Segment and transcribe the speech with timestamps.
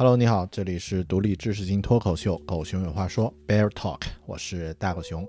[0.00, 5.28] Hello，你好，这里是独立知识型脱口秀《狗熊有话说》Bear Talk，我是大狗熊。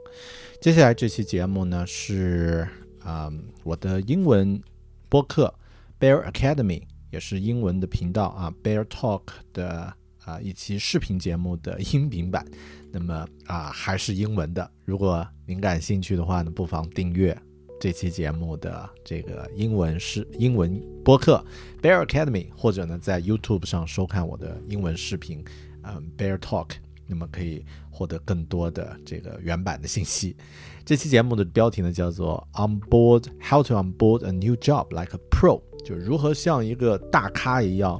[0.61, 2.65] 接下来这期节目呢是
[3.01, 3.29] 啊、
[3.65, 4.63] 我的英文
[5.09, 5.53] 播客
[5.99, 12.45] Bear Academy，也是英文的频道啊 Bear Talk 的啊、一期视频节目的音频版。
[12.93, 17.37] 那么啊、还是英文的，如果您感兴趣的话呢，不妨订阅
[17.81, 21.43] 这期节目的这个英文是英文播客
[21.81, 25.43] Bear Academy，或者呢在 YouTube 上收看我的英文视频，
[25.81, 26.73] 嗯，Bear Talk，
[27.07, 30.37] 那么可以获得更多的这个原版的信息。
[30.85, 37.99] 这期节目的标题呢叫做 On Board How to Onboard a New Job Like a Pro，就如何像一个大咖一样，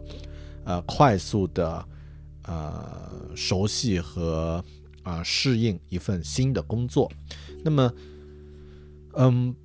[0.63, 1.83] 呃，快速的
[2.43, 4.63] 呃熟悉和
[5.01, 7.11] 啊、呃适应一份新的工作。
[7.63, 7.91] 那么，
[9.13, 9.55] 嗯，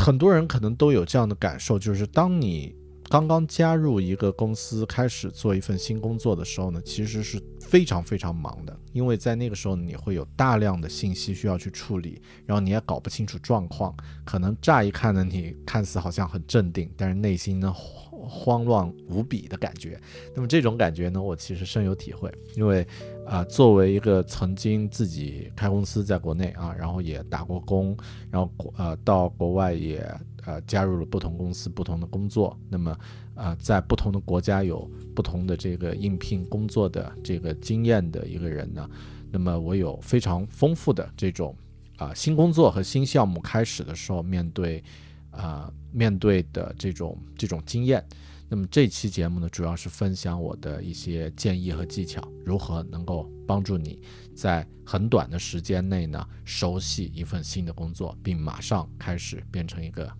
[0.00, 2.74] 很多人可能都有这样的感受，就是当你
[3.10, 13.92] 刚刚加入一个公司，开始做一份新工作的时候呢，其实是非常非常忙的，因为在那个时候你会有大量的信息需要去处理，然后你也搞不清楚状况，
[14.24, 20.00] 可能乍一看呢，你看似好像很镇定，但是内心呢慌乱无比的感觉。
[20.32, 22.86] 那么这种感觉呢，我其实深有体会，因为
[23.26, 27.96] 啊、作为一个曾经自己开公司在国内啊，然后也打过工，
[28.30, 30.04] 然后呃到国外也
[30.44, 32.96] 呃加入了不同公司不同的工作，那么
[33.34, 38.88] 呃在不同的国家有不同的这个应聘工作的这个经验的一个人呢，
[39.30, 41.56] 那么我有非常丰富的这种
[41.96, 44.82] 啊、新工作和新项目开始的时候面对
[45.30, 48.04] 啊、面对的这种这种经验。
[48.48, 54.00] 那么这期节目呢，主要是分享我的一些建议和技巧，如何能够帮助你
[54.34, 60.10] 在很短的时间内呢，熟悉一份新的工作，并马上开始变成一个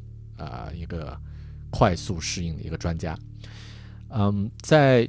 [0.41, 1.17] 呃一个
[1.71, 3.17] 快速适应的一个专家。
[4.09, 5.09] 嗯，在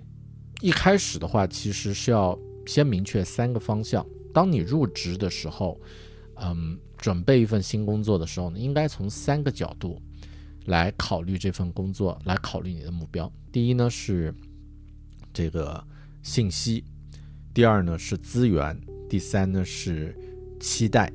[0.60, 2.38] 一开始的话，其实是要
[2.68, 4.06] 先明确三个方向。
[4.34, 5.80] 当你入职的时候，
[6.36, 10.00] 嗯，准备一份新工作的时候呢，应该从三个角度
[10.66, 13.32] 来考虑这份工作，来考虑你的目标。
[13.52, 14.34] 第一呢是
[15.34, 15.84] 这个
[16.22, 16.84] 信息，
[17.54, 20.16] 第二呢是资源，第三呢是
[20.60, 21.12] 期待。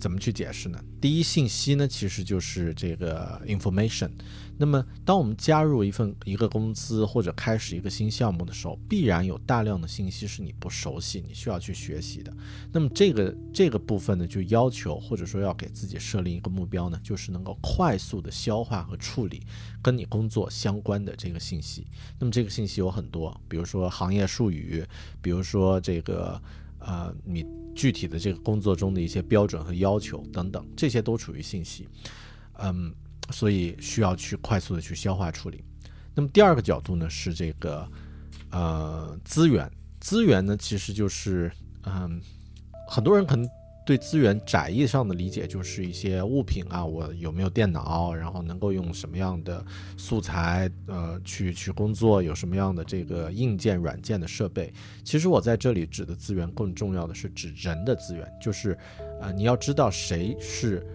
[0.00, 0.82] 怎么去解释呢？
[1.00, 4.10] 第一，信息呢其实就是这个 information。
[4.58, 12.30] 那么，当我们加入一份一个公司或者开始一个新项目的时候，必然有大量的信息是你不熟悉，你需要去学习的。
[12.70, 19.42] 那么这个这个部分呢，就要求或者说要给自己设立一个目标呢，就是能够快速的消化和处理
[19.80, 21.86] 跟你工作相关的这个信息。
[22.18, 24.84] 那么这个信息有很多，比如说行业术语，
[25.22, 26.38] 比如说这个
[26.80, 31.88] 呃你具体的这个工作中的一些标准和要求等等，这些都处于信息。
[32.58, 32.92] 嗯，
[33.30, 35.64] 所以需要去快速的去消化处理。
[36.14, 37.88] 那么第二个角度呢是这个
[38.50, 39.70] 呃资源，
[40.00, 41.50] 资源呢其实就是
[41.84, 42.20] 嗯
[42.88, 43.48] 很多人可能
[43.90, 49.64] 对资源窄义上的理解就是一些物品啊，我有没有电脑，然后能够用什么样的
[49.96, 54.72] 素材呃去去工作，有什么样的这个硬件、软件的设备。
[55.02, 58.78] 其实我在这里指的资源更重要的是指人的资源，就是
[59.20, 60.86] 呃你要知道谁是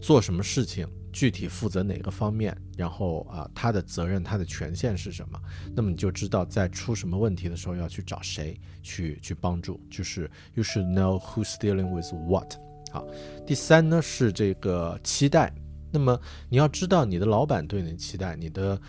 [0.00, 0.88] 做什么事情。
[1.12, 5.40] 具体负责哪个方面，然后啊，他的责任、他的权限是什么？
[5.74, 9.80] 那么你就知道在出什么问题的时候要去找谁去去帮助。
[9.90, 12.54] 就是 you should know who's dealing with what。
[12.92, 13.06] 好，
[13.46, 15.52] 第三呢是这个期待。
[15.92, 16.18] 那么
[16.48, 18.80] 你要知道你的老板对你的期待，你的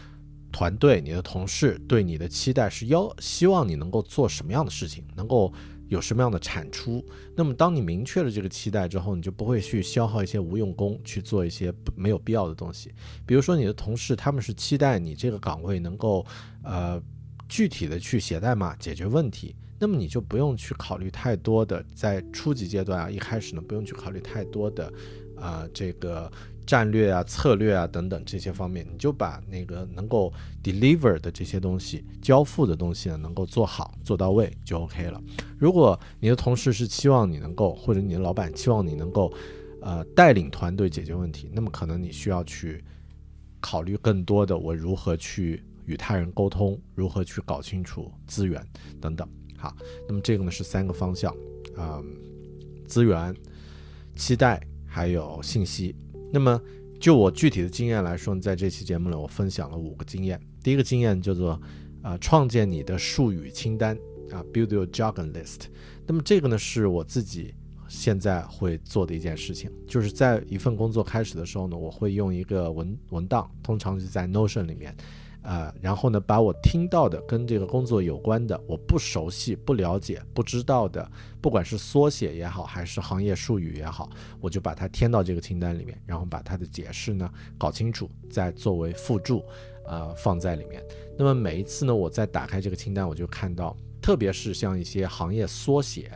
[0.51, 5.51] 团队、你的同事对你的期待是要希望你能够做什么样的事情，能够
[5.91, 7.05] 有什么样的产出。
[7.35, 12.93] 那么，当你明确了这个期待之后，你就不会去消耗一些无用功去做一些没有必要的东西。
[13.25, 16.25] 比如说，你的同事他们是期待你这个岗位能够
[16.63, 17.01] 呃
[17.49, 24.93] 具体的去写代码解决问题，那么你就不用去考虑太多的在初级阶段啊，一开始呢不用去考虑太多的
[25.35, 26.31] 啊这个。
[26.71, 30.31] 战略啊、策略啊等等这些方面，你就把那个能够
[30.63, 35.21] deliver 的这些东西、交付的东西呢，能够做好、做到位就 OK 了。
[35.59, 39.33] 如果你的同事是期望你能够，或者你的老板期望你能够，
[39.81, 42.81] 呃，带领团队解决问题，那么可能你需要去
[43.59, 48.65] 考虑更多的，我如何去与他人沟通，如何去搞清楚资源
[49.01, 49.27] 等等。
[49.57, 49.75] 好，
[50.07, 51.35] 那么这个呢是三个方向，
[51.77, 52.01] 嗯，
[52.87, 53.35] 资源、
[54.15, 55.93] 期待还有信息。
[56.31, 56.61] 那么，
[56.99, 60.39] 就我具体的经验来说呢，在这期节目里，我分享了五个经验。
[60.63, 61.61] 第一个经验叫做，
[62.01, 63.97] 啊，创建你的术语清单
[64.31, 65.61] 啊，build your jargon list。
[66.07, 67.53] 那么这个呢，是我自己
[67.87, 74.95] 现在会做的一件事情，就是在一份工作开始的时候呢，我会用一个文文档，通常是在 Notion 里面。
[75.43, 81.09] 呃，然后呢，把我听到的跟这个工作有关的，我不熟悉、不了解、不知道的，
[81.41, 84.09] 不管是缩写也好，还是行业术语也好，
[84.39, 89.43] 我就把它填到这个清单里面，然后把它的解释呢搞清楚，再作为附注，
[89.87, 90.83] 呃，放在里面。
[91.17, 96.11] 那么每一次呢，我再打开这个清单，我就看到，特别是像一些行业缩写，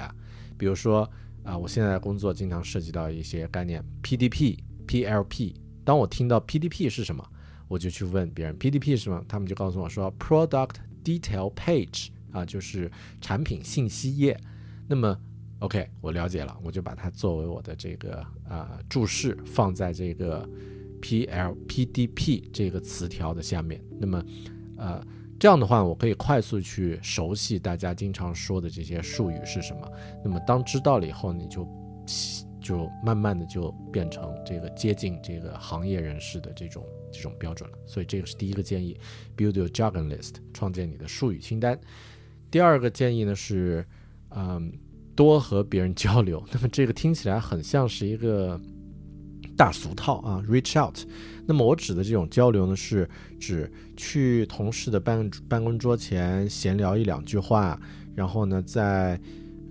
[0.58, 1.10] 比如说
[1.44, 5.56] 啊，我现在工作经常涉及到一些概念，PDP、PLP。
[5.84, 7.24] 当我听到 PDP 是什么？
[7.68, 12.92] 我就去问别人 PDP 是什么，他们就告诉我说 Product Detail Page 啊，就是
[13.22, 14.40] 产品信息页。
[14.88, 15.18] 那么
[15.60, 20.48] OK，我了解了，我就把它作为我的这个呃注释放在这个
[21.02, 23.82] PLPDP 这个词条的下面。
[23.98, 24.24] 那么
[24.78, 25.04] 呃
[25.40, 29.92] 这样的话，我可以快速去熟悉大家经常说的这些术语是什么。
[30.24, 31.68] 那么当知道了以后，你就
[32.66, 36.84] 就慢慢的就变成这个接近这个行业人士的这种。
[37.18, 39.00] 这种标准了，所以这个是第一个建议
[39.38, 41.80] ，build your jargon list，创建你的术语清单。
[42.52, 43.86] 第二个建议呢是，
[44.32, 44.70] 嗯，
[45.16, 46.44] 多和别人交流。
[46.52, 48.60] 那么这个听起来很像是一个
[49.56, 51.08] 大俗套啊，reach out。
[51.48, 53.10] 那么我指的这种交流呢，是
[53.40, 57.80] 指去同事的办办公桌前闲聊一两句话，
[58.14, 59.18] 然后呢，在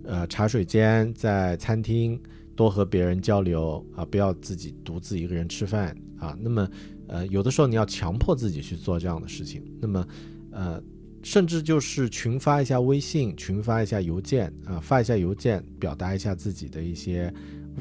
[0.04, 2.18] 呃茶水间、在餐厅
[2.56, 6.36] 多和别人交流啊，不要自己独自一个人吃饭啊。
[6.40, 6.68] 那么
[7.06, 10.06] 呃，有的时候你要强迫自己去做这样的事情，那么，
[10.50, 10.82] 呃，
[11.22, 17.32] 甚至就是群发一下微信，群发一下邮件啊，发一下邮件，表达一下自己的一些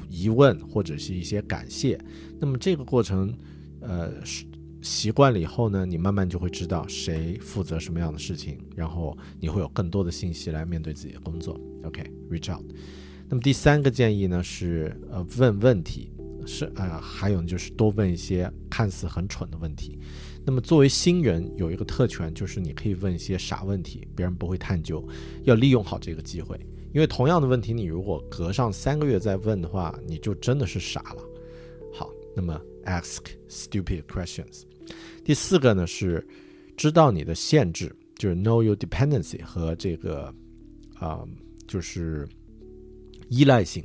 [0.09, 1.99] 疑问或者是一些感谢。
[2.39, 3.33] 那么这个过程，
[3.79, 4.11] 呃，
[4.81, 11.57] 习惯了以后呢，你慢慢就会知道谁负责什么样的事情，然后你会有更多的信息来面对自己的工作。
[11.83, 12.65] OK，reach out。
[13.29, 16.09] 那么第三个建议呢是，呃，问问题。
[16.45, 19.97] 是呃，还有就是多问一些看似很蠢的问题。
[20.45, 25.01] 那么作为新人，有一个特权就是你可以问一些傻问题，别人不会探究。
[25.43, 26.59] 要利用好这个机会，
[26.93, 31.23] 因为同样的问题，你如果隔上三个月再问的话，你就真的是傻了。
[31.93, 34.63] 好，那么 ask stupid questions。
[35.23, 36.27] 第四个呢是
[36.75, 40.35] 知道你的限制，就是 know your dependency 和这个
[40.95, 41.23] 啊，
[41.65, 42.27] 就是。
[43.33, 43.83] 依赖性，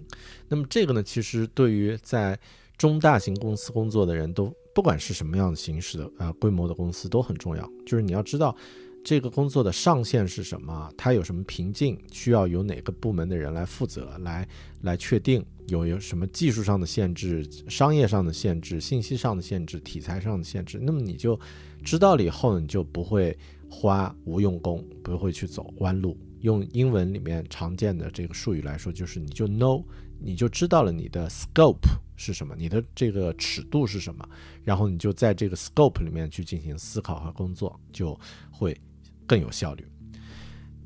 [0.49, 2.39] 那么这个呢，其实对于在
[2.77, 7.69] 中大型公司工作的人都，不管是什么样的形式的啊规模的公司都很重要。
[7.87, 8.55] 就是你要知道
[9.03, 14.46] 这个工作的上限是什么，它有什么瓶颈，需要由哪个部门的人来负责，来
[14.82, 20.79] 来确定有有什么技术上的限制、商业上的限制、信息上的限制、题材上的限制。
[20.81, 21.39] 那么你就
[21.82, 23.37] 知道了以后呢，你就不会
[23.70, 26.17] 花无用功，不会去走弯路。
[26.41, 29.85] 用英文里面常见的这个术语来说，就是你就 know，
[30.21, 34.29] 你就知道了你的 scope 是什么，你的这个尺度是什么，
[34.65, 38.19] 然后你就在这个 scope 里面去进行思考和工作，就
[38.51, 38.79] 会
[39.27, 39.85] 更有效率。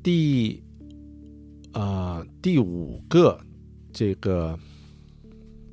[0.01, 0.61] 第
[1.73, 3.39] 呃第五个
[3.91, 4.57] 这个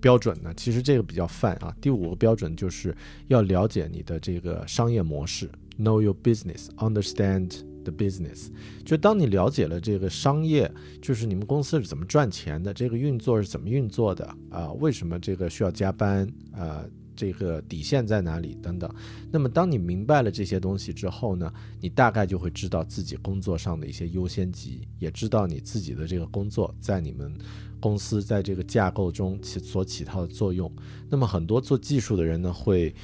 [0.00, 1.74] 标准呢，其实这个比较泛啊。
[1.80, 2.96] 第五个标准就是
[3.28, 7.69] 要了解你的这个商业模式，know your business，understand。
[7.84, 8.48] 的 business，
[8.84, 10.70] 就当你了解了这个商业，
[11.00, 14.72] 就是你们公司是怎么赚钱的，这个运作是怎么运作的啊？
[14.74, 16.84] 为什么这个需要加班啊？
[17.16, 18.90] 这个底线在哪里等等？
[19.30, 27.36] 那么当你明白了这些东西之后呢，你大概就会知道自己工作上的一些优先级，也知道你自己的这个工作在你们
[27.78, 30.72] 公司在这个架构中起所起到的作用。
[31.10, 32.94] 那么很多做技术的人呢，会，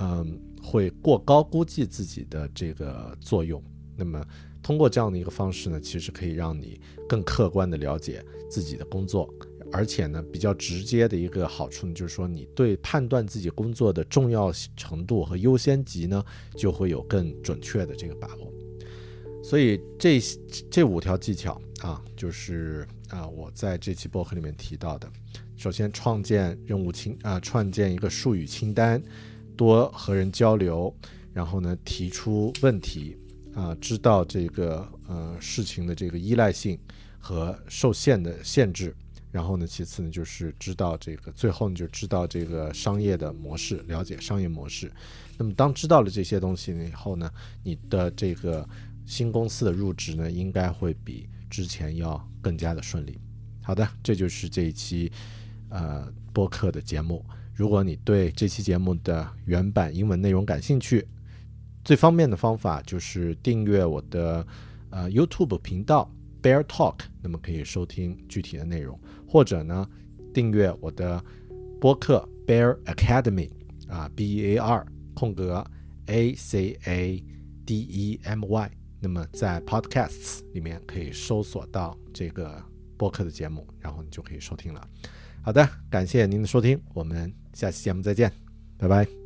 [0.00, 3.62] 嗯，会过高估计自己的这个作用。
[3.98, 4.24] 那么
[4.62, 9.28] 通过这样的一个方式呢，其实可以让你更客观的了解自己的工作，
[9.72, 16.24] 而且呢，比较直接的一个好处呢，就是说你对判断自己工作的重要程度和优先级呢，
[16.56, 18.52] 就会有更准确的这个把握。
[19.42, 20.20] 所以这
[20.70, 25.10] 这五条技巧啊，就是啊我在这期播客里面提到的。
[25.56, 29.02] 首先，创建任务清啊，创建一个术语清单，
[29.56, 30.94] 多和人交流，
[31.32, 33.16] 然后呢，提出问题
[33.58, 36.78] 啊，知道这个呃事情的这个依赖性
[37.18, 38.94] 和受限的限制，
[39.32, 44.92] 然后呢，其次呢，就是知道这个最后你就知道这个商业的模式，了解商业模式。
[45.36, 47.30] 那么当知道了这些东西以后呢，
[47.62, 48.68] 你的这个。
[49.08, 53.18] 新公司的入职呢，应该会比之前要更加的顺利。
[53.62, 55.10] 好的，这就是这一期
[55.70, 57.24] 呃播客的节目。
[57.54, 61.08] 如果你对这期节目的原版英文内容感兴趣，
[61.88, 64.46] 最方便的方法就是订阅我的
[64.90, 69.88] 呃 YouTube 频道 Bear Talk，那么可以收听具体的内容，或者呢
[70.34, 71.24] 订阅我的
[71.80, 73.48] 播客 Bear Academy
[73.88, 75.64] 啊 B E A R 空格
[76.08, 77.24] A C A
[77.64, 78.70] D E M Y。
[79.00, 82.62] 那么在 Podcasts 里面可以搜索到这个
[82.98, 84.88] 播客的节目，然后你就可以收听了。
[85.40, 88.30] 好的，感谢您的收听，我们下期节目再见，
[88.76, 89.17] 拜拜。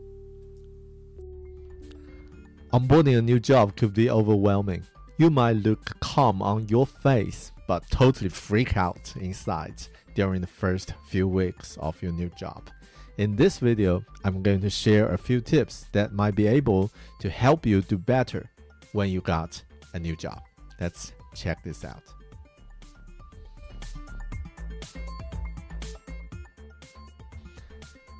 [2.72, 4.82] Onboarding a new job could be overwhelming.
[5.18, 9.74] You might look calm on your face, but totally freak out inside
[10.14, 12.70] during the first few weeks of your new job.
[13.18, 17.28] In this video, I'm going to share a few tips that might be able to
[17.28, 18.48] help you do better
[18.92, 19.62] when you got
[19.92, 20.40] a new job.
[20.80, 22.02] Let's check this out.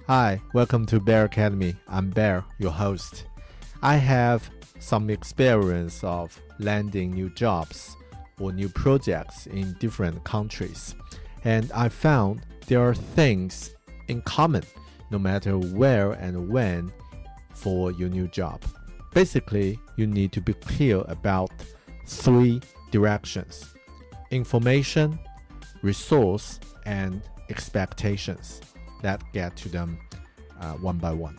[0.09, 1.75] Hi, welcome to Bear Academy.
[1.89, 3.25] I'm Bear, your host.
[3.83, 4.49] I have
[4.79, 7.97] some experience of landing new jobs
[8.39, 10.95] or new projects in different countries,
[11.45, 13.75] and I found there are things
[14.07, 14.63] in common
[15.11, 16.93] no matter where and when
[17.55, 18.63] for your new job.
[19.13, 21.51] Basically, you need to be clear about
[22.07, 22.61] three
[22.93, 23.75] directions
[24.31, 25.19] information,
[25.83, 27.21] resource, and
[27.51, 28.61] expectations.
[29.03, 29.99] Let's get to them
[30.61, 31.39] uh, one by one.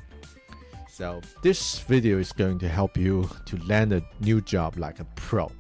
[0.96, 5.06] So, this video is going to help you to land a new job like a
[5.16, 5.52] pro.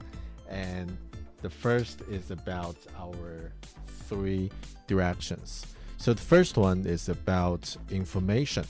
[0.47, 0.95] And
[1.41, 3.51] the first is about our
[4.07, 4.51] three
[4.85, 5.65] directions.
[5.97, 8.65] So, the first one is about information.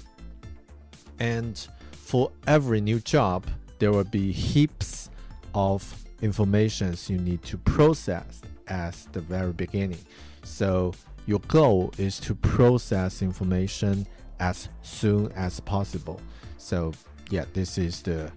[1.20, 3.46] And for every new job,
[3.80, 5.10] there will be heaps
[5.54, 5.84] of
[6.22, 10.00] informations you need to process at the very beginning.
[10.44, 10.94] So
[11.26, 14.08] your goal is to process information
[14.40, 16.22] as soon as possible.
[16.64, 16.94] So
[17.30, 18.32] yeah, this is the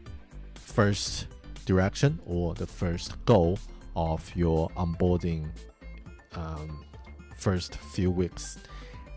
[0.57, 1.29] first
[1.65, 3.57] direction or the first goal
[3.95, 5.49] of your onboarding
[6.35, 6.85] um,
[7.37, 8.59] first few weeks.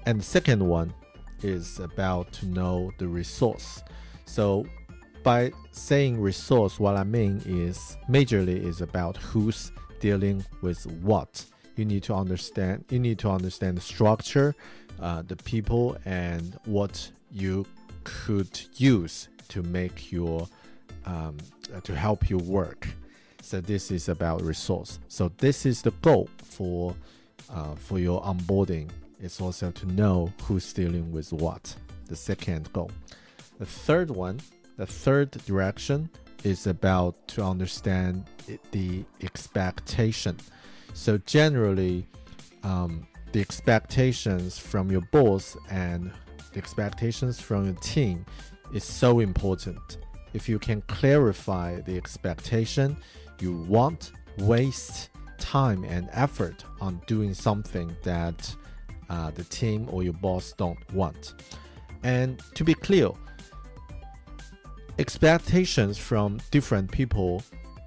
[0.05, 0.93] And the second one
[1.41, 3.81] is about to know the resource.
[4.25, 4.67] So
[5.23, 11.43] by saying resource, what I mean is majorly is about who's dealing with what.
[11.77, 12.85] You need to understand.
[12.89, 14.55] You need to understand the structure,
[15.01, 17.65] uh, the people, and what you
[18.03, 20.47] could use to make your
[21.05, 21.37] um,
[21.83, 22.87] to help you work.
[23.41, 24.99] So this is about resource.
[25.07, 26.95] So this is the goal for
[27.49, 28.89] uh, for your onboarding.
[29.21, 31.75] It's also to know who's dealing with what.
[32.05, 32.91] The second goal.
[33.59, 34.39] The third one,
[34.77, 36.09] the third direction
[36.43, 38.25] is about to understand
[38.71, 40.37] the expectation.
[40.93, 42.07] So generally,
[42.63, 46.11] um, the expectations from your boss and
[46.51, 48.25] the expectations from your team
[48.73, 49.97] is so important.
[50.33, 52.97] If you can clarify the expectation,
[53.39, 58.55] you won't waste time and effort on doing something that
[59.09, 61.33] uh, the team or your boss don't want.
[62.03, 63.09] And to be clear,
[64.99, 67.43] expectations from different people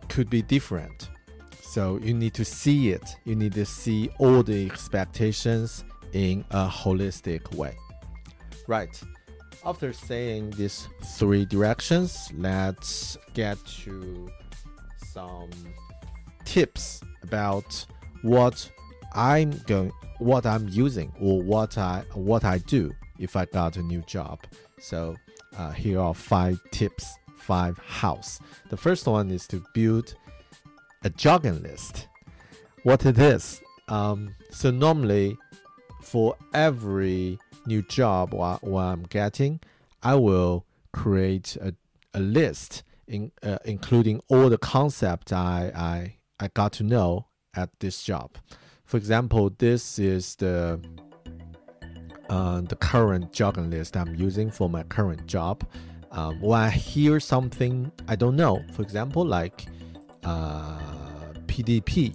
[0.09, 1.11] could be different.
[1.61, 3.16] So you need to see it.
[3.25, 7.76] You need to see all the expectations in a holistic way.
[8.66, 9.00] Right.
[9.64, 14.31] After saying these three directions, let's get to
[15.12, 15.50] some
[16.45, 17.87] tips about
[18.23, 18.71] what
[19.14, 23.83] I'm going what I'm using or what I what I do if I got a
[23.83, 24.40] new job.
[24.81, 25.16] So
[25.57, 28.40] uh, here are five tips, five house.
[28.71, 30.14] The first one is to build
[31.04, 32.09] a jogging list.
[32.85, 33.61] What it is?
[33.88, 35.37] Um, so normally,
[36.02, 39.61] for every new job what, I'm getting,
[40.02, 41.75] I will create a,
[42.14, 47.71] a list in, uh, including all the concepts I, I, I got to know at
[47.81, 48.37] this job.
[48.85, 50.81] For example, this is the
[52.28, 55.64] uh, the current jargon list I'm using for my current job.
[56.11, 59.66] Um, when I hear something I don't know, for example, like
[60.25, 60.78] uh,
[61.47, 62.14] PDP,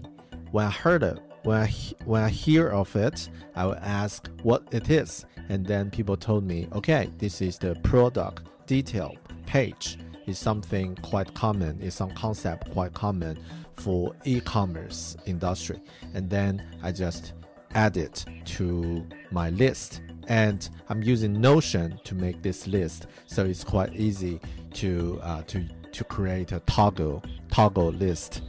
[0.52, 1.74] when I heard it, when I
[2.04, 6.44] when I hear of it, I will ask what it is, and then people told
[6.44, 9.98] me, okay, this is the product detail page.
[10.26, 11.80] It's something quite common.
[11.82, 13.40] It's some concept quite common
[13.78, 15.80] for e-commerce industry,
[16.14, 17.32] and then I just
[17.76, 18.26] add it
[18.58, 20.02] to my list.
[20.28, 24.42] And I'm using Notion to make this list, so it's quite easy
[24.74, 25.64] to uh, to
[25.94, 28.42] to create a toggle toggle list,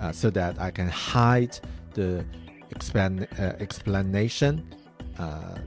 [0.00, 1.56] uh, so that I can hide
[1.94, 2.24] the
[2.74, 4.74] explan uh, explanation
[5.18, 5.58] uh,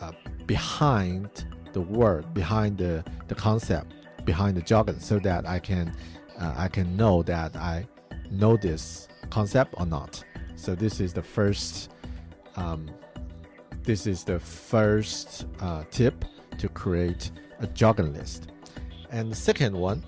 [0.00, 0.12] uh,
[0.46, 3.92] behind the word, behind the, the concept,
[4.24, 5.94] behind the jargon, so that I can
[6.40, 7.84] I can know that I
[8.30, 10.22] know this concept or not.
[10.54, 11.90] So this is the first
[12.54, 12.88] um,
[13.82, 16.24] this is the first uh, tip
[16.58, 18.52] to create a jargon list.
[19.10, 20.04] And the second one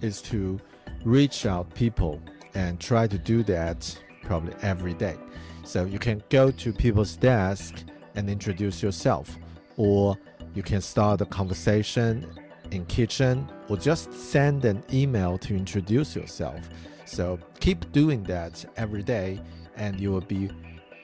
[0.00, 0.60] is to
[1.04, 2.20] reach out people
[2.54, 5.16] and try to do that probably every day.
[5.64, 7.82] So you can go to people's desk
[8.14, 9.36] and introduce yourself,
[9.78, 10.18] or
[10.54, 12.26] you can start a conversation
[12.70, 16.60] in kitchen, or just send an email to introduce yourself.
[17.06, 19.40] So keep doing that every day,
[19.76, 20.50] and you will be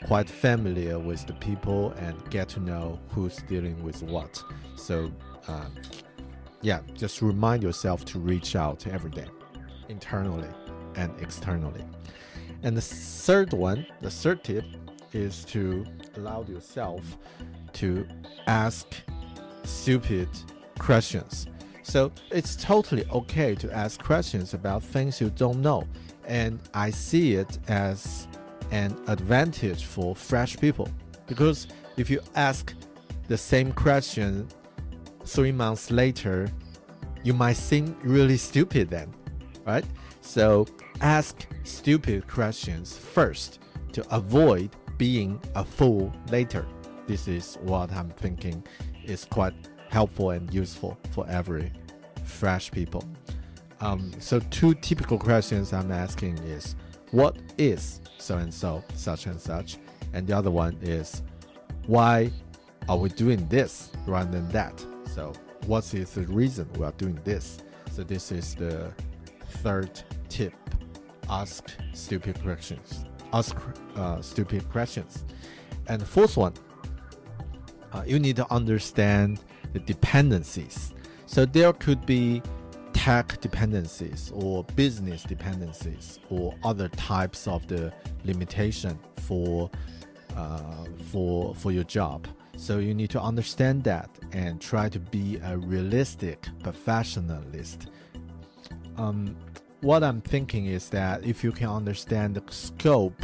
[0.05, 4.43] quite familiar with the people and get to know who's dealing with what.
[4.77, 5.11] So,
[5.49, 5.73] um,
[6.61, 9.29] yeah, just remind yourself to reach out every day,
[9.89, 10.51] internally
[10.97, 11.85] and externally.
[12.65, 14.65] And the third one, the third tip,
[15.13, 15.85] is to
[16.17, 17.19] allow yourself
[17.75, 18.07] to
[18.47, 18.87] ask
[19.65, 20.29] stupid
[20.79, 21.47] questions.
[21.83, 25.87] So it's totally okay to ask questions about things you don't know.
[26.27, 28.27] And I see it as
[28.71, 30.89] an advantage for fresh people.
[31.27, 31.69] Because
[31.99, 32.75] if you ask
[33.29, 34.49] the same question
[35.27, 36.51] three months later,
[37.23, 39.13] you might seem really stupid then,
[39.67, 39.85] right?
[40.25, 40.67] So
[41.01, 43.61] ask stupid questions first
[43.93, 46.67] to avoid being a fool later.
[47.07, 48.65] This is what I'm thinking
[49.05, 49.55] is quite
[49.91, 51.71] helpful and useful for every
[52.25, 53.05] fresh people.
[53.81, 56.75] Um, so two typical questions I'm asking is
[57.11, 59.77] what is so and so, such and such,
[60.15, 61.23] and the other one is
[61.87, 62.31] why
[62.89, 64.85] are we doing this rather than that?
[65.15, 65.35] So
[65.67, 67.59] what is the reason we are doing this?
[67.93, 68.91] So this is the
[69.63, 70.03] third
[70.35, 70.55] tip
[71.31, 73.05] ask stupid questions.
[73.33, 73.57] Ask
[73.95, 75.25] uh, stupid questions.
[75.87, 76.55] And the fourth one
[77.93, 79.41] uh, you need to understand
[79.73, 80.93] the dependencies.
[81.27, 82.43] So there could be
[82.93, 87.93] tech dependencies or business dependencies or other types of the
[88.25, 89.71] limitation for
[90.37, 92.27] uh, for for your job.
[92.57, 97.87] So you need to understand that and try to be a realistic professionalist.
[98.97, 99.37] Um,
[99.85, 103.21] what I'm thinking is that if you can understand the scope,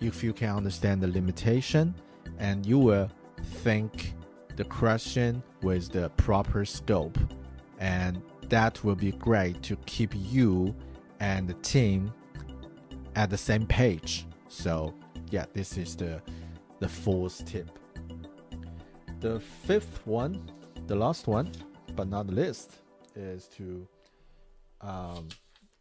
[0.00, 1.94] if you can understand the limitation,
[2.40, 3.08] and you will
[3.62, 4.14] think
[4.56, 7.16] the question with the proper scope,
[7.78, 10.74] and that will be great to keep you
[11.20, 12.12] and the team
[13.14, 14.26] at the same page.
[14.48, 14.92] So,
[15.30, 16.20] yeah, this is the
[16.80, 17.70] the fourth tip.
[19.20, 20.50] The fifth one,
[20.88, 21.52] the last one,
[21.94, 22.72] but not the least,
[23.14, 23.86] is to
[24.80, 25.28] um,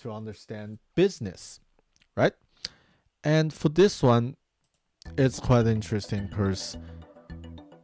[0.04, 1.60] to understand business,
[2.16, 2.34] right?
[3.24, 4.36] And for this one,
[5.18, 6.78] it's quite interesting because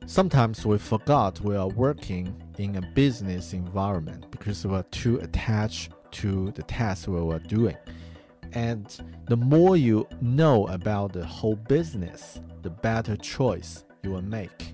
[0.05, 5.91] sometimes we forgot we are working in a business environment because we are too attached
[6.11, 7.77] to the task we were doing.
[8.51, 8.85] And
[9.27, 14.73] the more you know about the whole business, the better choice you will make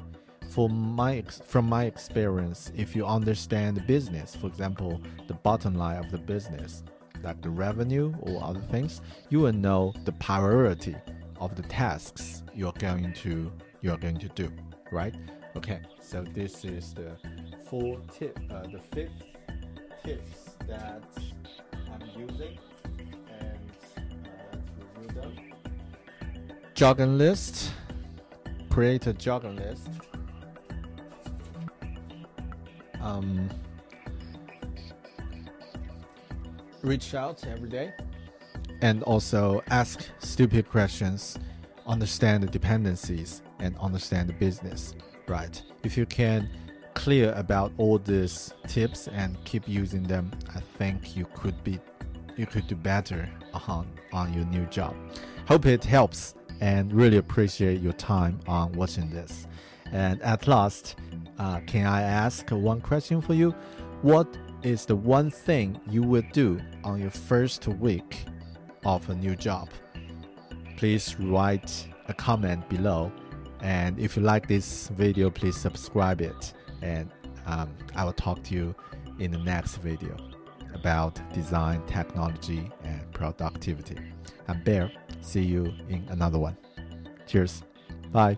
[0.55, 5.97] for my from my experience, if you understand the business, for example, the bottom line
[5.97, 6.81] of the business,
[7.25, 10.95] like the revenue or other things, you will know the priority
[11.41, 14.49] of the tasks you're going to you're going to do,
[14.91, 15.13] right?
[15.57, 17.17] Okay, so this is the
[17.69, 19.11] four tip, uh, the fifth
[20.03, 21.03] tips that
[21.73, 22.57] I'm using,
[23.39, 23.59] and
[24.27, 24.57] uh,
[24.95, 25.33] review them.
[26.73, 27.71] Jargon list.
[28.69, 29.87] Create a jargon list
[33.05, 33.49] um,
[36.85, 37.93] reach out every day
[38.81, 41.37] and also ask stupid questions,
[41.87, 44.93] understand the dependencies, and understand the business.
[45.27, 45.61] Right?
[45.83, 46.49] If you can
[46.93, 51.79] clear about all these tips and keep using them, I think you could be
[52.37, 53.29] you could do better
[53.67, 54.95] on on your new job.
[55.47, 59.47] Hope it helps and really appreciate your time on watching this.
[59.91, 60.95] And at last,
[61.37, 63.51] uh, can I ask one question for you?
[64.01, 68.25] What is the one thing you would do on your first week
[68.83, 69.69] of a new job?
[70.75, 73.11] Please write a comment below.
[73.61, 76.53] And if you like this video, please subscribe it.
[76.81, 77.11] And
[77.45, 78.75] um, I will talk to you
[79.19, 80.17] in the next video
[80.73, 83.97] about design, technology, and productivity.
[84.47, 84.91] I'm Bear.
[85.21, 86.57] See you in another one.
[87.27, 87.61] Cheers.
[88.11, 88.37] Bye.